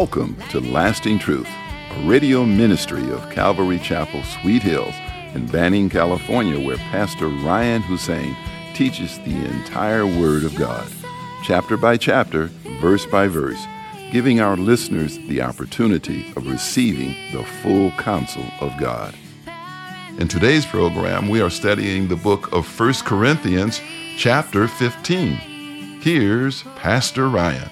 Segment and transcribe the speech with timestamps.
[0.00, 1.48] Welcome to Lasting Truth,
[1.90, 4.94] a radio ministry of Calvary Chapel, Sweet Hills,
[5.34, 8.36] in Banning, California, where Pastor Ryan Hussein
[8.74, 10.88] teaches the entire Word of God,
[11.42, 12.46] chapter by chapter,
[12.80, 13.60] verse by verse,
[14.12, 19.16] giving our listeners the opportunity of receiving the full counsel of God.
[20.20, 23.80] In today's program, we are studying the book of 1 Corinthians,
[24.16, 26.00] chapter 15.
[26.02, 27.68] Here's Pastor Ryan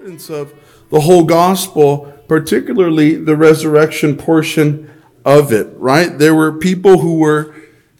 [0.00, 0.54] importance of
[0.88, 4.90] the whole gospel, particularly the resurrection portion
[5.26, 6.18] of it, right?
[6.18, 7.54] There were people who were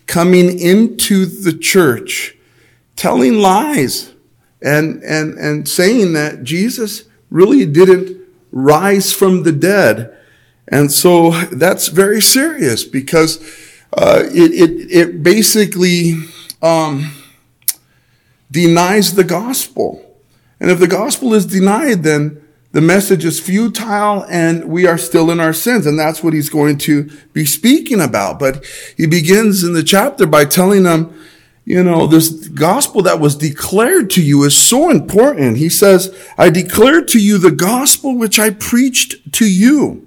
[0.06, 2.38] coming into the church
[2.96, 4.14] telling lies
[4.62, 8.18] and, and, and saying that Jesus really didn't
[8.50, 10.16] rise from the dead.
[10.68, 13.42] And so that's very serious because
[13.92, 16.14] uh, it, it, it basically
[16.62, 17.12] um,
[18.50, 20.09] denies the gospel.
[20.60, 25.30] And if the gospel is denied, then the message is futile and we are still
[25.30, 25.86] in our sins.
[25.86, 28.38] And that's what he's going to be speaking about.
[28.38, 28.64] But
[28.96, 31.16] he begins in the chapter by telling them,
[31.64, 35.56] you know, this gospel that was declared to you is so important.
[35.56, 40.06] He says, I declared to you the gospel which I preached to you,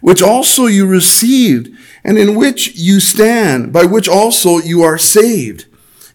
[0.00, 5.66] which also you received and in which you stand, by which also you are saved.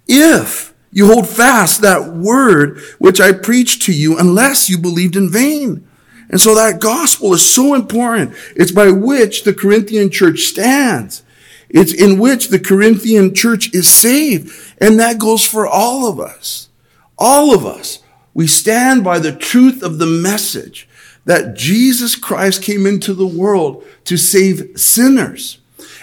[0.08, 5.30] If you hold fast that word which I preached to you unless you believed in
[5.30, 5.88] vain.
[6.30, 8.34] And so that gospel is so important.
[8.56, 11.24] It's by which the Corinthian church stands.
[11.70, 14.52] It's in which the Corinthian church is saved.
[14.80, 16.70] And that goes for all of us.
[17.18, 18.02] All of us.
[18.34, 20.88] We stand by the truth of the message
[21.26, 25.60] that Jesus Christ came into the world to save sinners.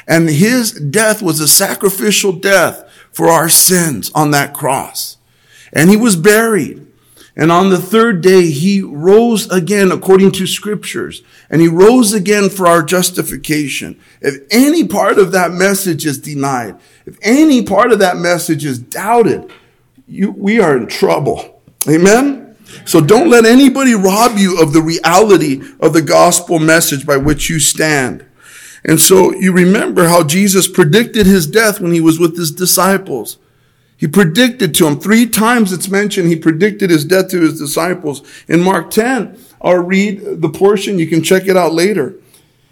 [0.06, 2.85] And his death was a sacrificial death
[3.16, 5.16] for our sins on that cross.
[5.72, 6.87] And he was buried.
[7.34, 11.22] And on the third day, he rose again according to scriptures.
[11.49, 13.99] And he rose again for our justification.
[14.21, 18.78] If any part of that message is denied, if any part of that message is
[18.78, 19.50] doubted,
[20.06, 21.62] you, we are in trouble.
[21.88, 22.54] Amen?
[22.84, 27.48] So don't let anybody rob you of the reality of the gospel message by which
[27.48, 28.27] you stand.
[28.86, 33.36] And so you remember how Jesus predicted his death when he was with his disciples.
[33.97, 38.22] He predicted to them three times it's mentioned he predicted his death to his disciples.
[38.47, 41.00] In Mark 10, I'll read the portion.
[41.00, 42.14] You can check it out later.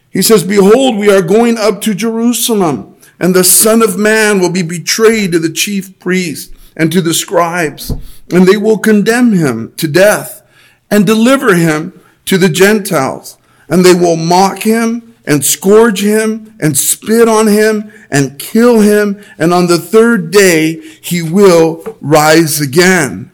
[0.08, 4.52] He says, Behold, we are going up to Jerusalem, and the Son of Man will
[4.52, 7.90] be betrayed to the chief priests and to the scribes,
[8.30, 10.42] and they will condemn him to death
[10.90, 13.36] and deliver him to the Gentiles,
[13.68, 19.22] and they will mock him and scourge him and spit on him and kill him.
[19.38, 23.32] And on the third day, he will rise again.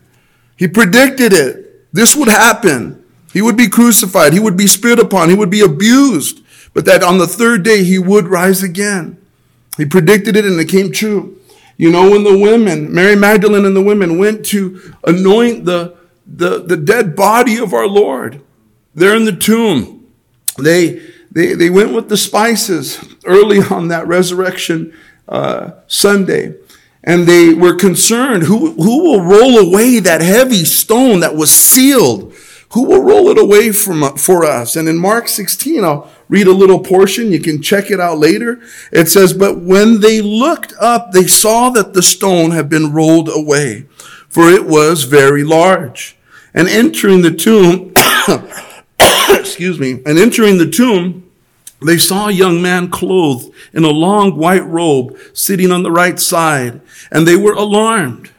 [0.57, 1.93] He predicted it.
[1.93, 3.05] This would happen.
[3.33, 4.33] He would be crucified.
[4.33, 5.29] He would be spit upon.
[5.29, 6.43] He would be abused.
[6.73, 9.17] But that on the third day, he would rise again.
[9.77, 11.41] He predicted it and it came true.
[11.77, 15.97] You know, when the women, Mary Magdalene and the women went to anoint the,
[16.27, 18.43] the, the dead body of our Lord,
[18.95, 20.07] there in the tomb,
[20.59, 24.93] they, they, they went with the spices early on that resurrection
[25.29, 26.57] uh, Sunday.
[27.03, 32.35] And they were concerned who, who will roll away that heavy stone that was sealed?
[32.73, 34.77] Who will roll it away from, for us?
[34.77, 37.33] And in Mark 16, I'll read a little portion.
[37.33, 38.61] You can check it out later.
[38.93, 43.29] It says, But when they looked up, they saw that the stone had been rolled
[43.29, 43.87] away,
[44.29, 46.17] for it was very large.
[46.55, 47.93] And entering the tomb,
[49.41, 51.31] excuse me, and entering the tomb,
[51.83, 56.21] they saw a young man clothed in a long white robe sitting on the right
[56.21, 56.81] side,
[57.11, 58.31] and they were alarmed.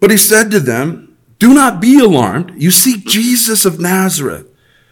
[0.00, 2.52] But he said to them, Do not be alarmed.
[2.56, 4.46] You seek Jesus of Nazareth,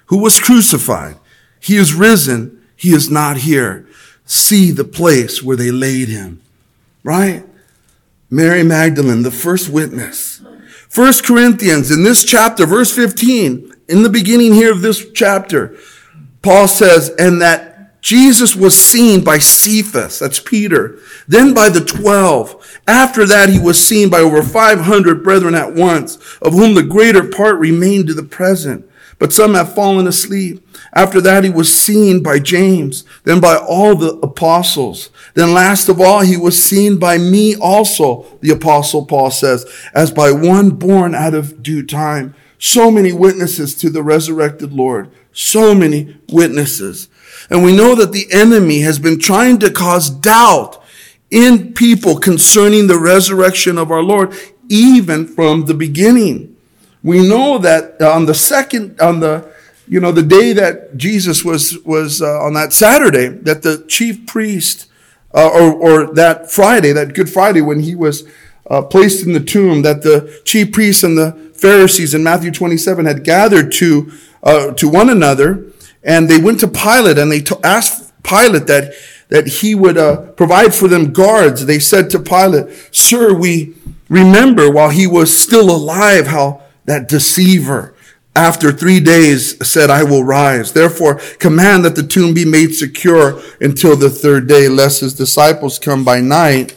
[0.07, 1.17] who was crucified.
[1.61, 2.61] He is risen.
[2.77, 3.87] He is not here.
[4.25, 6.41] See the place where they laid him.
[7.05, 7.45] Right?
[8.29, 10.43] Mary Magdalene, the first witness.
[10.89, 15.77] First Corinthians, in this chapter, verse 15, in the beginning here of this chapter,
[16.41, 20.99] Paul says, and that Jesus was seen by Cephas, that's Peter,
[21.29, 22.81] then by the twelve.
[22.89, 27.29] After that, he was seen by over 500 brethren at once, of whom the greater
[27.29, 28.91] part remain to the present,
[29.21, 30.67] but some have fallen asleep.
[30.93, 35.11] After that, he was seen by James, then by all the apostles.
[35.35, 40.11] Then last of all, he was seen by me also, the apostle Paul says, as
[40.11, 42.35] by one born out of due time.
[42.65, 47.09] So many witnesses to the resurrected Lord so many witnesses.
[47.51, 50.83] And we know that the enemy has been trying to cause doubt
[51.31, 54.35] in people concerning the resurrection of our Lord,
[54.69, 56.57] even from the beginning.
[57.03, 59.51] we know that on the second, on the,
[59.89, 64.27] you know, the day that Jesus was, was uh, on that Saturday, that the chief
[64.27, 64.89] priest,
[65.35, 68.29] uh, or, or that Friday, that Good Friday, when he was
[68.71, 73.07] uh, placed in the tomb, that the chief priests and the Pharisees in Matthew 27
[73.07, 74.11] had gathered to,
[74.43, 75.65] uh, to one another,
[76.03, 78.93] and they went to Pilate and they t- asked Pilate that,
[79.29, 81.65] that he would uh, provide for them guards.
[81.65, 83.77] They said to Pilate, Sir, we
[84.09, 87.95] remember while he was still alive how that deceiver
[88.35, 90.73] after three days said, I will rise.
[90.73, 95.79] Therefore, command that the tomb be made secure until the third day, lest his disciples
[95.79, 96.75] come by night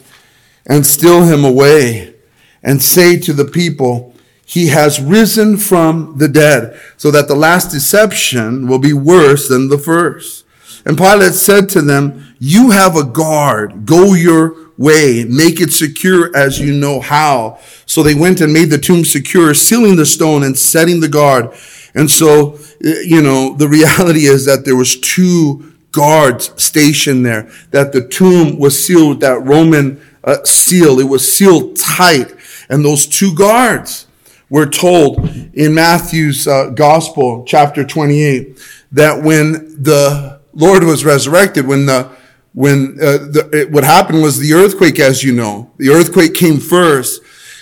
[0.64, 2.14] and steal him away
[2.62, 4.12] and say to the people,
[4.48, 9.68] he has risen from the dead, so that the last deception will be worse than
[9.68, 10.44] the first.
[10.86, 13.84] And Pilate said to them, you have a guard.
[13.84, 15.24] Go your way.
[15.28, 17.58] Make it secure as you know how.
[17.86, 21.52] So they went and made the tomb secure, sealing the stone and setting the guard.
[21.96, 27.50] And so, eh, you know, the reality is that there was two guards stationed there,
[27.72, 31.00] that the tomb was sealed with that Roman uh, seal.
[31.00, 32.32] It was sealed tight.
[32.68, 34.05] And those two guards
[34.48, 38.58] were told in Matthew's uh, gospel, chapter 28,
[38.92, 42.10] that when the Lord was resurrected, when the
[42.52, 46.58] when uh, the, it, what happened was the earthquake, as you know, the earthquake came
[46.58, 47.20] first.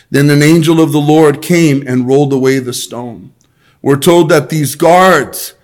[0.08, 3.32] Then an angel of the Lord came and rolled away the stone.
[3.82, 5.54] We're told that these guards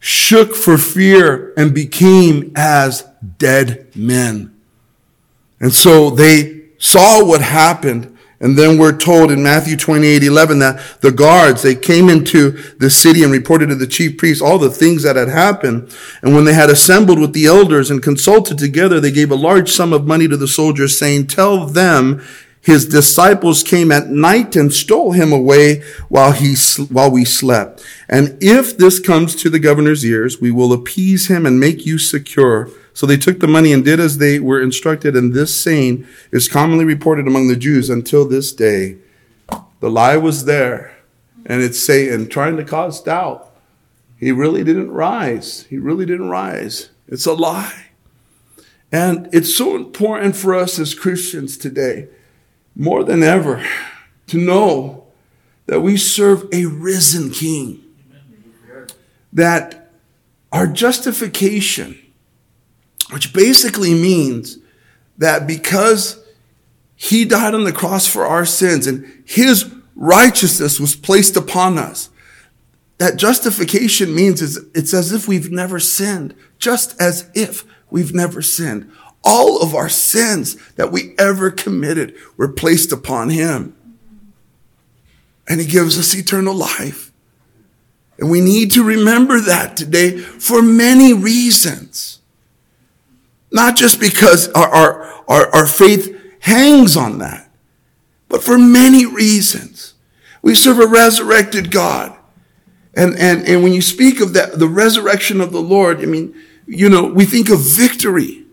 [0.00, 3.06] shook for fear and became as
[3.38, 4.52] dead men.
[5.60, 8.11] And so they saw what happened
[8.42, 12.90] and then we're told in Matthew 28, 11 that the guards, they came into the
[12.90, 15.94] city and reported to the chief priests all the things that had happened.
[16.22, 19.70] And when they had assembled with the elders and consulted together, they gave a large
[19.70, 22.20] sum of money to the soldiers saying, tell them
[22.60, 26.56] his disciples came at night and stole him away while he,
[26.90, 27.84] while we slept.
[28.08, 31.96] And if this comes to the governor's ears, we will appease him and make you
[31.96, 32.68] secure.
[32.94, 36.48] So they took the money and did as they were instructed, and this saying is
[36.48, 38.98] commonly reported among the Jews until this day.
[39.80, 40.96] The lie was there,
[41.46, 43.48] and it's Satan trying to cause doubt.
[44.18, 45.64] He really didn't rise.
[45.64, 46.90] He really didn't rise.
[47.08, 47.86] It's a lie.
[48.92, 52.08] And it's so important for us as Christians today,
[52.76, 53.66] more than ever,
[54.26, 55.06] to know
[55.66, 57.82] that we serve a risen King.
[59.32, 59.90] That
[60.52, 61.98] our justification
[63.12, 64.58] which basically means
[65.18, 66.18] that because
[66.96, 72.08] he died on the cross for our sins and his righteousness was placed upon us,
[72.96, 78.90] that justification means it's as if we've never sinned, just as if we've never sinned.
[79.22, 83.76] All of our sins that we ever committed were placed upon him.
[85.46, 87.12] And he gives us eternal life.
[88.18, 92.20] And we need to remember that today for many reasons.
[93.52, 97.50] Not just because our, our, our, our faith hangs on that,
[98.28, 99.94] but for many reasons.
[100.40, 102.16] We serve a resurrected God.
[102.94, 106.34] And, and, and when you speak of that, the resurrection of the Lord, I mean,
[106.66, 108.44] you know, we think of victory.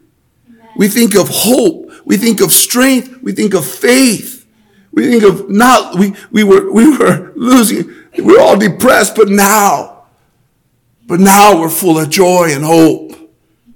[0.76, 1.92] We think of hope.
[2.06, 3.22] We think of strength.
[3.24, 4.46] We think of faith.
[4.92, 7.88] We think of not, we, we were, we were losing,
[8.18, 10.04] we we're all depressed, but now,
[11.06, 13.09] but now we're full of joy and hope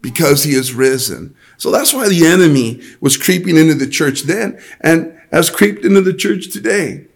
[0.04, 1.34] because he is risen.
[1.58, 6.02] So that's why the enemy was creeping into the church then and has creeped into
[6.02, 7.08] the church today.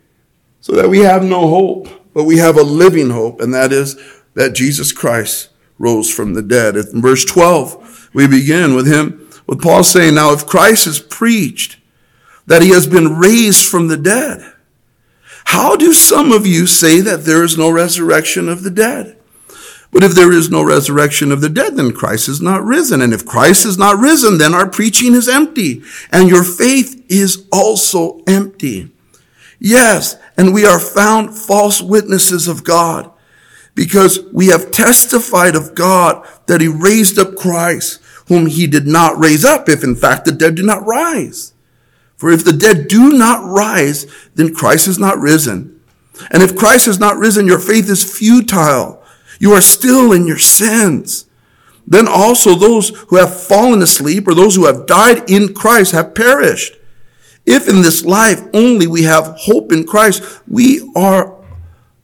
[0.61, 3.95] So that we have no hope, but we have a living hope, and that is
[4.33, 6.75] that Jesus Christ rose from the dead.
[6.77, 11.77] In verse 12, we begin with him, with Paul saying, Now if Christ is preached
[12.47, 14.53] that he has been raised from the dead,
[15.45, 19.16] how do some of you say that there is no resurrection of the dead?
[19.91, 23.01] But if there is no resurrection of the dead, then Christ is not risen.
[23.01, 27.47] And if Christ is not risen, then our preaching is empty and your faith is
[27.51, 28.91] also empty.
[29.59, 33.11] Yes, and we are found false witnesses of God
[33.73, 39.17] because we have testified of God that he raised up Christ, whom he did not
[39.17, 41.53] raise up if in fact the dead do not rise.
[42.17, 45.79] For if the dead do not rise, then Christ is not risen.
[46.31, 49.03] And if Christ is not risen, your faith is futile
[49.39, 51.25] you are still in your sins.
[51.85, 56.15] Then also those who have fallen asleep or those who have died in Christ have
[56.15, 56.75] perished.
[57.45, 61.33] If in this life only we have hope in Christ, we are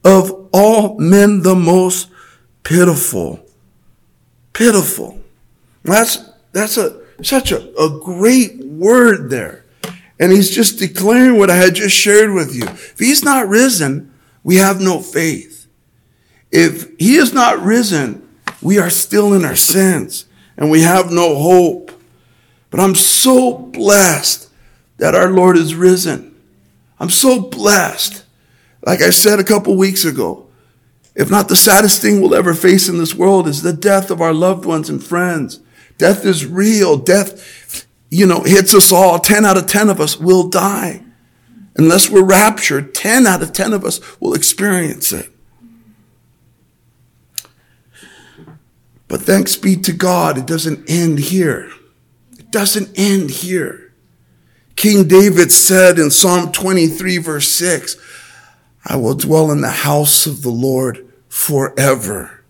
[0.02, 2.08] of all men the most
[2.62, 3.44] pitiful.
[4.54, 5.20] Pitiful.
[5.82, 9.64] That's, that's a, such a, a great word there.
[10.18, 12.64] And he's just declaring what I had just shared with you.
[12.64, 15.53] If he's not risen, we have no faith.
[16.56, 18.28] If he is not risen,
[18.62, 21.90] we are still in our sins and we have no hope.
[22.70, 24.48] But I'm so blessed
[24.98, 26.32] that our Lord is risen.
[27.00, 28.24] I'm so blessed.
[28.86, 30.46] Like I said a couple weeks ago,
[31.16, 34.20] if not the saddest thing we'll ever face in this world is the death of
[34.20, 35.58] our loved ones and friends.
[35.98, 36.96] Death is real.
[36.96, 39.18] Death, you know, hits us all.
[39.18, 41.02] 10 out of 10 of us will die.
[41.74, 45.33] Unless we're raptured, 10 out of 10 of us will experience it.
[49.08, 51.70] But thanks be to God, it doesn't end here.
[52.38, 53.92] It doesn't end here.
[54.76, 57.96] King David said in Psalm 23, verse 6,
[58.84, 62.44] I will dwell in the house of the Lord forever.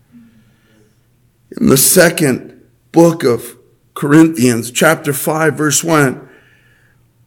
[1.61, 3.57] In the second book of
[3.95, 6.29] Corinthians, chapter 5, verse 1,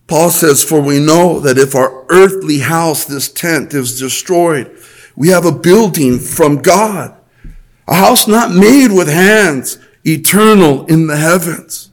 [0.07, 4.75] Paul says, For we know that if our earthly house, this tent, is destroyed,
[5.15, 7.16] we have a building from God,
[7.87, 11.89] a house not made with hands, eternal in the heavens.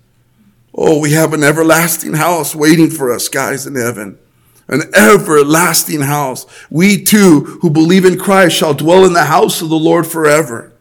[0.75, 4.19] Oh, we have an everlasting house waiting for us, guys, in heaven.
[4.67, 6.47] An everlasting house.
[6.71, 10.73] We too, who believe in Christ, shall dwell in the house of the Lord forever.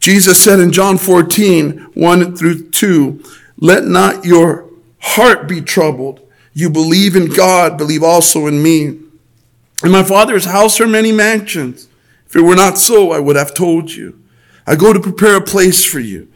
[0.00, 3.22] Jesus said in John 14, 1 through 2,
[3.58, 4.68] Let not your
[4.98, 6.20] heart be troubled.
[6.52, 8.98] You believe in God, believe also in me.
[9.84, 11.88] In my Father's house are many mansions.
[12.26, 14.20] If it were not so, I would have told you.
[14.66, 16.28] I go to prepare a place for you.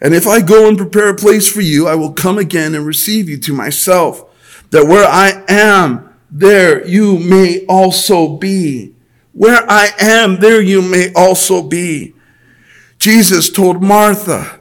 [0.00, 2.86] And if I go and prepare a place for you, I will come again and
[2.86, 4.24] receive you to myself,
[4.70, 8.94] that where I am, there you may also be.
[9.32, 12.14] Where I am, there you may also be.
[12.98, 14.60] Jesus told Martha,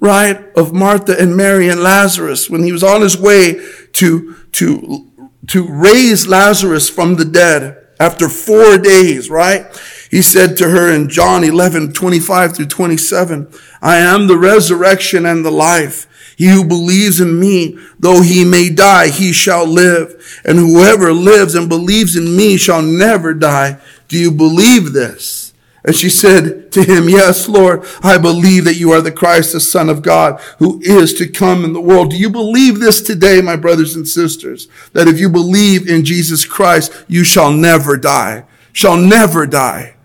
[0.00, 3.60] right, of Martha and Mary and Lazarus when he was on his way
[3.94, 5.10] to, to,
[5.48, 9.66] to raise Lazarus from the dead after four days, right?
[10.10, 15.44] He said to her in John 11, 25 through 27, I am the resurrection and
[15.44, 16.06] the life.
[16.36, 20.40] He who believes in me, though he may die, he shall live.
[20.44, 23.78] And whoever lives and believes in me shall never die.
[24.06, 25.52] Do you believe this?
[25.84, 29.58] And she said to him, Yes, Lord, I believe that you are the Christ, the
[29.58, 32.10] Son of God, who is to come in the world.
[32.10, 34.68] Do you believe this today, my brothers and sisters?
[34.92, 38.44] That if you believe in Jesus Christ, you shall never die.
[38.72, 39.96] Shall never die.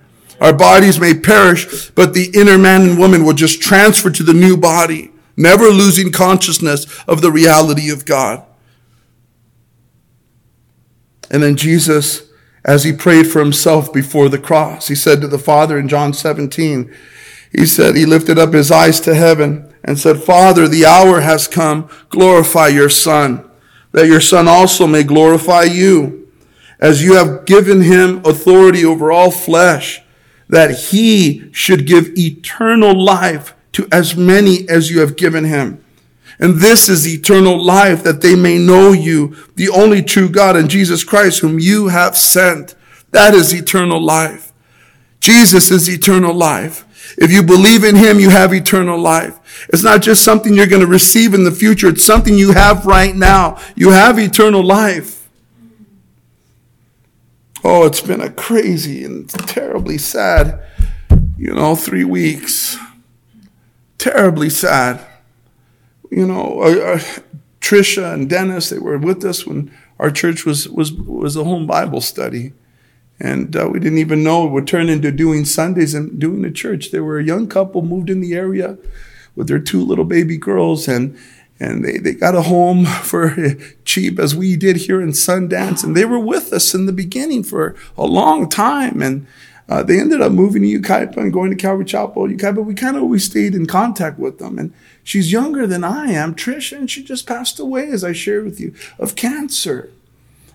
[0.43, 4.33] Our bodies may perish, but the inner man and woman will just transfer to the
[4.33, 8.43] new body, never losing consciousness of the reality of God.
[11.31, 12.23] And then Jesus,
[12.65, 16.11] as he prayed for himself before the cross, he said to the Father in John
[16.11, 16.93] 17,
[17.53, 21.47] he said, he lifted up his eyes to heaven and said, Father, the hour has
[21.47, 21.87] come.
[22.09, 23.49] Glorify your Son,
[23.93, 26.29] that your Son also may glorify you,
[26.81, 30.02] as you have given him authority over all flesh
[30.53, 35.83] that he should give eternal life to as many as you have given him.
[36.37, 40.69] And this is eternal life that they may know you, the only true God and
[40.69, 42.75] Jesus Christ whom you have sent.
[43.09, 44.53] That is eternal life.
[45.19, 46.85] Jesus is eternal life.
[47.17, 49.67] If you believe in him, you have eternal life.
[49.69, 51.89] It's not just something you're going to receive in the future.
[51.89, 53.59] It's something you have right now.
[53.75, 55.22] You have eternal life.
[57.65, 60.61] Oh, it's been a crazy and terribly sad,
[61.37, 62.77] you know, three weeks.
[63.97, 64.99] Terribly sad.
[66.11, 66.99] You know, uh, uh,
[67.61, 71.65] Trisha and Dennis, they were with us when our church was, was, was a home
[71.65, 72.51] Bible study.
[73.17, 76.51] And uh, we didn't even know it would turn into doing Sundays and doing the
[76.51, 76.91] church.
[76.91, 78.77] They were a young couple moved in the area
[79.35, 80.89] with their two little baby girls.
[80.89, 81.17] And,
[81.63, 83.35] and they, they got a home for
[83.85, 85.83] cheap as we did here in Sundance.
[85.83, 89.01] And they were with us in the beginning for a long time.
[89.01, 89.25] And
[89.69, 92.63] uh, they ended up moving to Yucaipa and going to Calvary Chapel, Yucaipa.
[92.63, 94.59] We kind of always stayed in contact with them.
[94.59, 98.43] And she's younger than I am, Trish, and she just passed away, as I shared
[98.43, 99.89] with you, of cancer.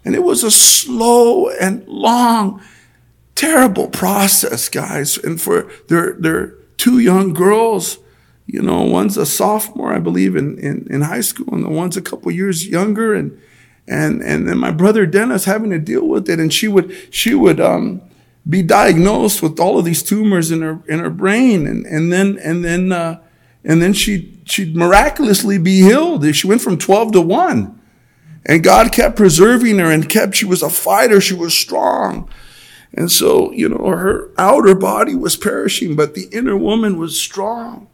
[0.05, 2.63] And it was a slow and long,
[3.35, 5.17] terrible process, guys.
[5.17, 7.99] And for their, their two young girls,
[8.49, 11.99] you know, one's a sophomore, I believe, in, in, in high school, and the one's
[11.99, 13.13] a couple years younger.
[13.13, 13.39] And,
[13.87, 16.41] and, and then my brother Dennis having to deal with it.
[16.41, 18.01] And she would, she would, um,
[18.49, 21.67] be diagnosed with all of these tumors in her, in her brain.
[21.67, 23.21] And, and then, and then, uh,
[23.65, 26.35] and then she, she'd miraculously be healed.
[26.35, 27.81] She went from 12 to 1.
[28.47, 31.21] And God kept preserving her and kept, she was a fighter.
[31.21, 32.31] She was strong.
[32.95, 37.89] And so, you know, her outer body was perishing, but the inner woman was strong.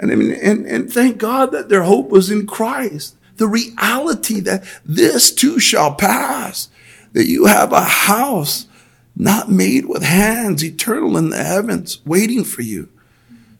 [0.00, 3.16] And I mean, and, and thank God that their hope was in Christ.
[3.36, 6.70] The reality that this too shall pass,
[7.12, 8.66] that you have a house
[9.14, 12.88] not made with hands, eternal in the heavens, waiting for you.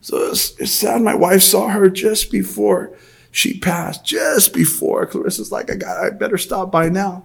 [0.01, 1.03] So it's, it's sad.
[1.03, 2.97] My wife saw her just before
[3.31, 5.05] she passed, just before.
[5.05, 7.25] Clarissa's like, I got, I better stop by now.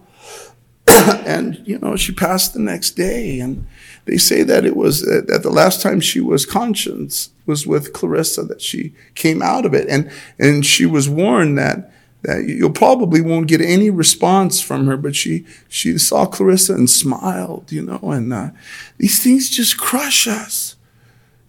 [1.26, 3.40] and, you know, she passed the next day.
[3.40, 3.68] And
[4.06, 8.44] they say that it was that the last time she was conscious was with Clarissa,
[8.44, 9.88] that she came out of it.
[9.90, 11.92] And, and she was warned that,
[12.24, 16.90] that you'll probably won't get any response from her, but she, she saw Clarissa and
[16.90, 18.50] smiled, you know, and, uh,
[18.98, 20.76] these things just crush us.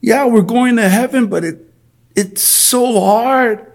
[0.01, 1.59] Yeah, we're going to heaven, but it,
[2.15, 3.67] it's so hard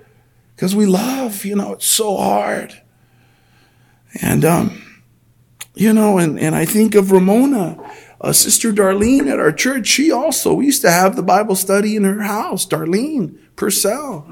[0.55, 2.81] because we love, you know, it's so hard.
[4.21, 4.90] And, um,
[5.73, 7.77] you know, and, and I think of Ramona,
[8.19, 9.87] uh, Sister Darlene at our church.
[9.87, 14.27] She also, we used to have the Bible study in her house, Darlene Purcell.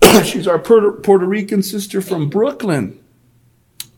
[0.24, 2.98] She's our Puerto, Puerto Rican sister from Brooklyn.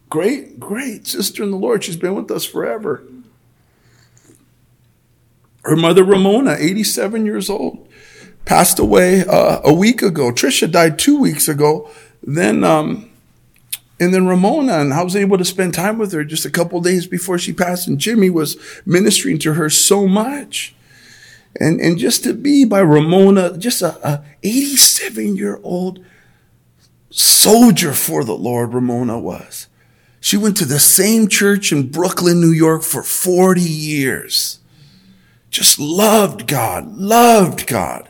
[0.08, 1.84] Great, great sister in the Lord.
[1.84, 3.04] She's been with us forever.
[5.62, 7.86] Her mother, Ramona, 87 years old,
[8.44, 10.32] passed away uh, a week ago.
[10.32, 11.90] Trisha died two weeks ago.
[12.22, 13.09] Then, um,
[14.00, 16.80] and then Ramona, and I was able to spend time with her just a couple
[16.80, 17.86] days before she passed.
[17.86, 20.74] And Jimmy was ministering to her so much.
[21.60, 26.02] And, and just to be by Ramona, just a, a 87 year old
[27.10, 29.68] soldier for the Lord, Ramona was.
[30.18, 34.60] She went to the same church in Brooklyn, New York for 40 years.
[35.50, 38.08] Just loved God, loved God.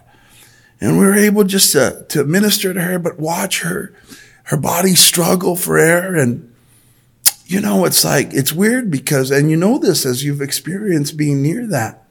[0.80, 3.92] And we were able just to, to minister to her, but watch her
[4.44, 6.16] her body struggle for air.
[6.16, 6.52] And,
[7.46, 11.42] you know, it's like, it's weird because, and you know this as you've experienced being
[11.42, 12.04] near that.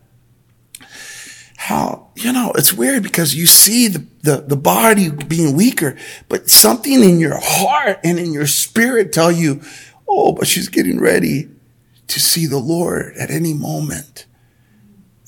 [1.57, 5.97] How, you know, it's weird because you see the, the, the body being weaker,
[6.29, 9.61] but something in your heart and in your spirit tell you,
[10.07, 11.49] oh, but she's getting ready
[12.07, 14.25] to see the Lord at any moment.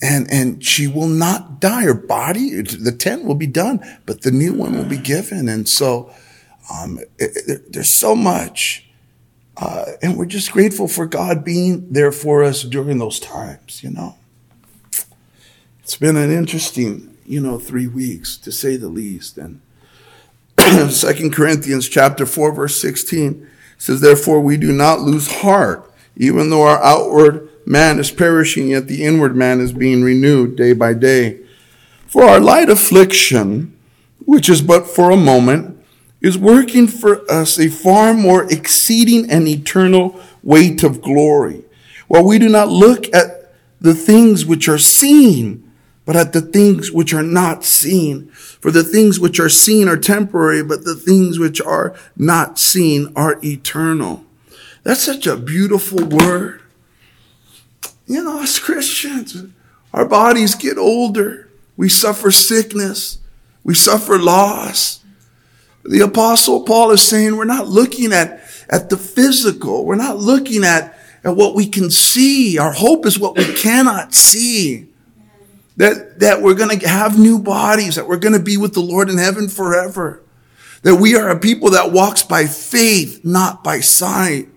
[0.01, 1.83] And, and she will not die.
[1.83, 5.47] Her body, the tent will be done, but the new one will be given.
[5.47, 6.11] And so,
[6.71, 8.87] um, it, it, there's so much.
[9.57, 13.89] Uh, and we're just grateful for God being there for us during those times, you
[13.89, 14.15] know.
[15.81, 19.37] It's been an interesting, you know, three weeks to say the least.
[19.37, 19.61] And
[20.89, 26.63] Second Corinthians chapter 4, verse 16 says, Therefore we do not lose heart, even though
[26.63, 31.39] our outward man is perishing, yet the inward man is being renewed day by day.
[32.07, 33.77] For our light affliction,
[34.25, 35.80] which is but for a moment,
[36.21, 41.63] is working for us a far more exceeding and eternal weight of glory.
[42.07, 45.71] While we do not look at the things which are seen,
[46.05, 48.27] but at the things which are not seen.
[48.29, 53.11] For the things which are seen are temporary, but the things which are not seen
[53.15, 54.25] are eternal.
[54.83, 56.61] That's such a beautiful word.
[58.07, 59.45] You know, as Christians,
[59.93, 61.49] our bodies get older.
[61.77, 63.19] We suffer sickness.
[63.63, 65.00] We suffer loss.
[65.83, 69.85] The apostle Paul is saying we're not looking at, at the physical.
[69.85, 72.57] We're not looking at, at what we can see.
[72.57, 74.87] Our hope is what we cannot see.
[75.77, 78.81] That, that we're going to have new bodies, that we're going to be with the
[78.81, 80.21] Lord in heaven forever.
[80.83, 84.49] That we are a people that walks by faith, not by sight.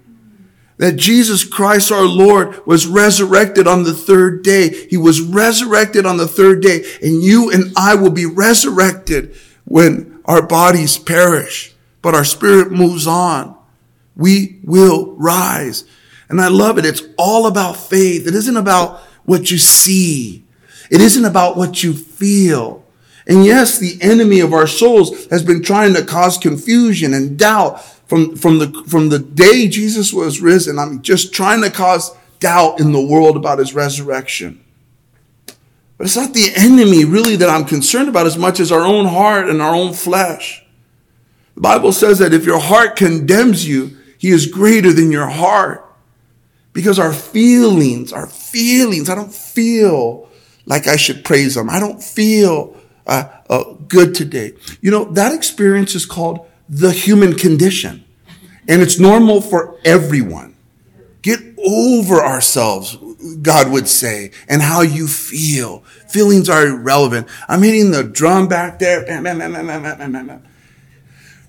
[0.79, 4.87] That Jesus Christ our Lord was resurrected on the third day.
[4.91, 10.14] He was resurrected on the third day and you and I will be resurrected when
[10.25, 13.57] our bodies perish, but our spirit moves on.
[14.17, 15.85] We will rise.
[16.29, 16.87] And I love it.
[16.87, 18.27] It's all about faith.
[18.27, 20.45] It isn't about what you see.
[20.91, 22.85] It isn't about what you feel.
[23.27, 27.83] And yes, the enemy of our souls has been trying to cause confusion and doubt
[28.07, 30.79] from, from the, from the day Jesus was risen.
[30.79, 34.64] I'm just trying to cause doubt in the world about his resurrection.
[35.97, 39.07] But it's not the enemy really that I'm concerned about as much as our own
[39.07, 40.65] heart and our own flesh.
[41.55, 45.83] The Bible says that if your heart condemns you, he is greater than your heart.
[46.73, 50.29] Because our feelings, our feelings, I don't feel
[50.67, 51.71] like I should praise him.
[51.71, 52.77] I don't feel
[53.07, 54.55] uh, uh, good today.
[54.81, 58.05] You know, that experience is called the human condition.
[58.67, 60.57] And it's normal for everyone.
[61.23, 62.97] Get over ourselves
[63.43, 65.81] God would say, and how you feel.
[66.09, 67.29] Feelings are irrelevant.
[67.49, 69.05] I'm hitting the drum back there,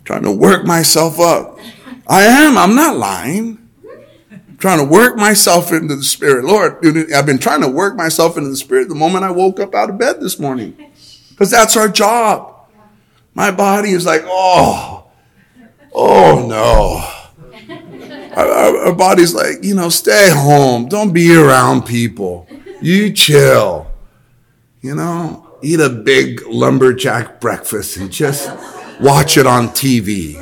[0.03, 1.59] trying to work myself up.
[2.07, 3.57] I am, I'm not lying.
[4.31, 6.45] I'm trying to work myself into the spirit.
[6.45, 9.73] Lord, I've been trying to work myself into the spirit the moment I woke up
[9.75, 10.77] out of bed this morning.
[11.29, 12.53] Because that's our job.
[13.33, 15.07] My body is like, oh,
[15.93, 17.14] oh no.
[18.35, 20.87] Our, our body's like, you know, stay home.
[20.87, 22.47] Don't be around people.
[22.81, 23.87] You chill.
[24.81, 28.49] You know, eat a big lumberjack breakfast and just
[28.99, 30.33] watch it on TV.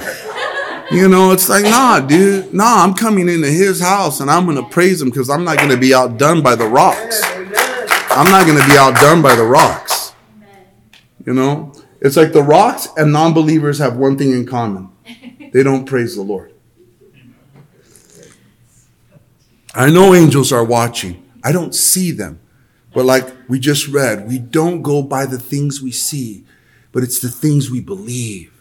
[0.92, 4.58] You know, it's like, nah, dude, nah, I'm coming into his house and I'm going
[4.58, 7.22] to praise him because I'm not going to be outdone by the rocks.
[8.12, 10.14] I'm not going to be outdone by the rocks.
[11.26, 14.90] You know, it's like the rocks and non believers have one thing in common
[15.54, 16.53] they don't praise the Lord.
[19.76, 22.40] I know angels are watching, I don't see them.
[22.94, 26.46] But like we just read, we don't go by the things we see,
[26.92, 28.52] but it's the things we believe.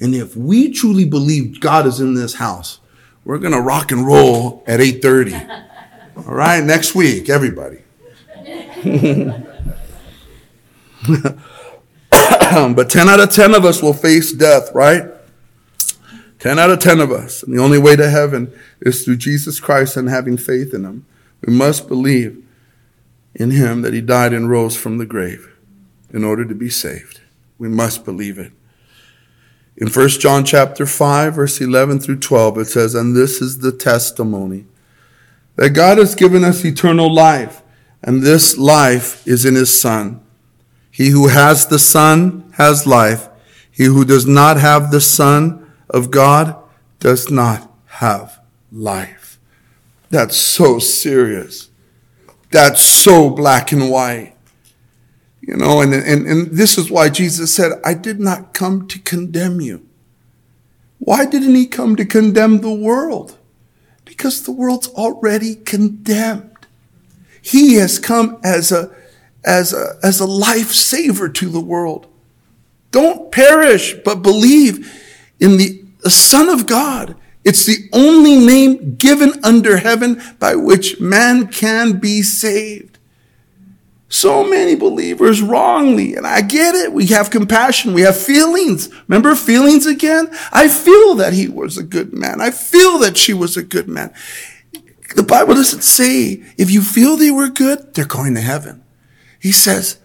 [0.00, 2.80] And if we truly believe God is in this house,
[3.24, 5.66] we're going to rock and roll at 8:30.
[6.16, 7.80] All right, next week, everybody.
[12.74, 15.04] but 10 out of 10 of us will face death, right?
[16.38, 17.42] 10 out of 10 of us.
[17.42, 21.06] And the only way to heaven is through Jesus Christ and having faith in him.
[21.44, 22.44] We must believe
[23.34, 25.52] in him that he died and rose from the grave
[26.12, 27.20] in order to be saved.
[27.58, 28.52] We must believe it.
[29.76, 33.72] In 1 John chapter 5 verse 11 through 12 it says, "And this is the
[33.72, 34.66] testimony
[35.58, 37.62] that God has given us eternal life,
[38.02, 40.20] and this life is in his son.
[40.90, 43.28] He who has the son has life.
[43.70, 46.56] He who does not have the son of God
[47.00, 49.38] does not have life."
[50.10, 51.68] That's so serious.
[52.50, 54.34] That's so black and white.
[55.40, 58.98] You know, and, and, and this is why Jesus said, I did not come to
[58.98, 59.86] condemn you.
[60.98, 63.38] Why didn't he come to condemn the world?
[64.04, 66.66] Because the world's already condemned.
[67.40, 68.94] He has come as a,
[69.44, 72.06] as a, as a life saver to the world.
[72.90, 74.92] Don't perish, but believe
[75.38, 77.16] in the, the Son of God.
[77.44, 82.98] It's the only name given under heaven by which man can be saved.
[84.10, 86.92] So many believers wrongly, and I get it.
[86.92, 87.92] We have compassion.
[87.92, 88.88] We have feelings.
[89.06, 90.28] Remember feelings again?
[90.50, 92.40] I feel that he was a good man.
[92.40, 94.12] I feel that she was a good man.
[95.14, 98.82] The Bible doesn't say if you feel they were good, they're going to heaven.
[99.40, 99.98] He says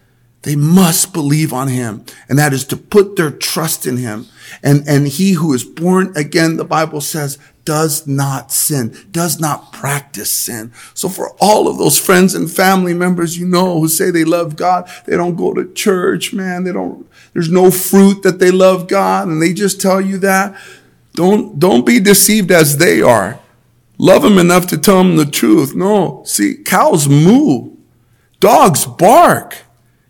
[0.43, 4.27] they must believe on him, and that is to put their trust in him.
[4.61, 9.71] And, and he who is born again, the Bible says, does not sin, does not
[9.71, 10.71] practice sin.
[10.93, 14.57] So for all of those friends and family members you know who say they love
[14.57, 16.65] God, they don't go to church, man.
[16.65, 20.55] They don't, there's no fruit that they love God and they just tell you that.
[21.13, 23.39] Don't, don't be deceived as they are.
[23.97, 25.73] Love them enough to tell them the truth.
[25.75, 27.77] No, see, cows moo.
[28.39, 29.59] Dogs bark.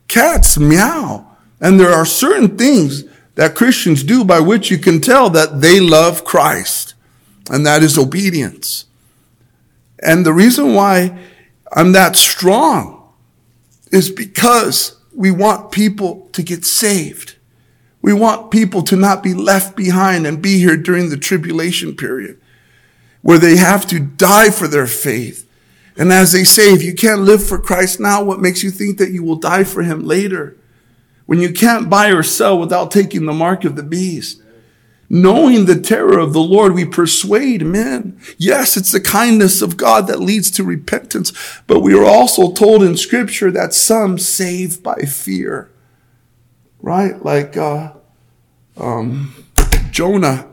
[0.08, 1.28] Cats meow.
[1.60, 5.80] And there are certain things that Christians do by which you can tell that they
[5.80, 6.94] love Christ
[7.50, 8.86] and that is obedience.
[10.00, 11.18] And the reason why
[11.72, 13.10] I'm that strong
[13.92, 17.36] is because we want people to get saved.
[18.02, 22.40] We want people to not be left behind and be here during the tribulation period
[23.22, 25.43] where they have to die for their faith.
[25.98, 28.98] And as they say, if you can't live for Christ now, what makes you think
[28.98, 30.58] that you will die for him later?
[31.26, 34.42] When you can't buy or sell without taking the mark of the beast.
[35.10, 38.20] Knowing the terror of the Lord, we persuade men.
[38.38, 41.32] Yes, it's the kindness of God that leads to repentance,
[41.68, 45.70] but we are also told in scripture that some save by fear.
[46.82, 47.24] Right?
[47.24, 47.94] Like, uh,
[48.76, 49.36] um,
[49.92, 50.48] Jonah,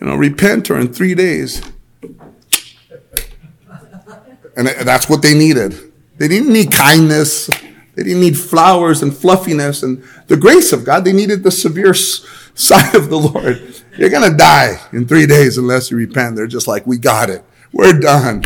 [0.00, 1.62] you know, repent or in three days.
[4.56, 5.74] And that's what they needed.
[6.16, 7.48] They didn't need kindness.
[7.94, 11.04] They didn't need flowers and fluffiness and the grace of God.
[11.04, 13.82] They needed the severe side of the Lord.
[13.96, 16.36] You're going to die in three days unless you repent.
[16.36, 17.44] They're just like, we got it.
[17.72, 18.44] We're done.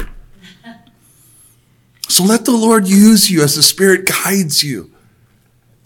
[2.08, 4.90] So let the Lord use you as the Spirit guides you.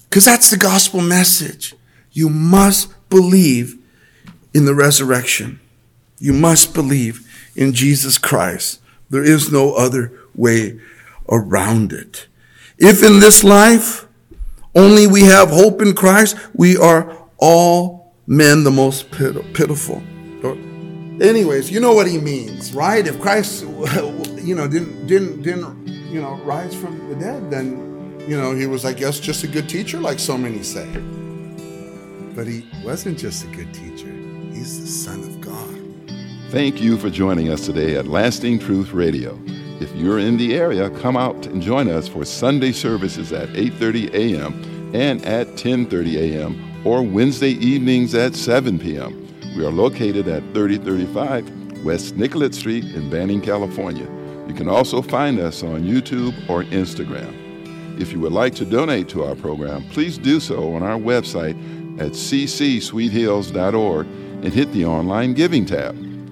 [0.09, 1.75] Because that's the gospel message.
[2.13, 3.79] You must believe
[4.53, 5.59] in the resurrection.
[6.19, 8.81] You must believe in Jesus Christ.
[9.13, 10.81] There is no other way
[11.29, 12.29] around it.
[12.79, 14.09] If in this life
[14.75, 20.03] only we have hope in Christ, we are all men the most pitiful.
[21.21, 23.07] Anyways, you know what he means, right?
[23.07, 23.63] If Christ,
[24.43, 28.67] you know, didn't didn't didn't you know rise from the dead, then you know he
[28.67, 30.89] was, I guess, just a good teacher, like so many say.
[32.35, 34.11] But he wasn't just a good teacher;
[34.55, 35.32] he's the Son of.
[36.53, 39.41] Thank you for joining us today at Lasting Truth Radio.
[39.81, 44.13] If you're in the area, come out and join us for Sunday services at 8:30
[44.13, 44.93] a.m.
[44.95, 49.27] and at 10:30 a.m or Wednesday evenings at 7 p.m.
[49.57, 54.07] We are located at 3035 West Nicollet Street in Banning, California.
[54.47, 57.35] You can also find us on YouTube or Instagram.
[57.99, 61.57] If you would like to donate to our program, please do so on our website
[61.99, 66.12] at ccsweethills.org and hit the online giving tab.